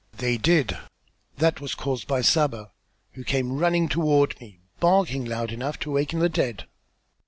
[0.17, 0.75] "They did.
[1.37, 2.71] That was caused by Saba,
[3.11, 6.65] who came running toward me, barking loud enough to awaken the dead."